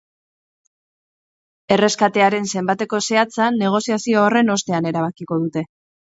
Erreskatearen 1.75 2.49
zenbateko 2.55 3.01
zehatza 3.11 3.51
negoziazio 3.59 4.25
horren 4.25 4.53
ostean 4.57 4.91
erabakiko 4.95 5.41
dute. 5.47 5.67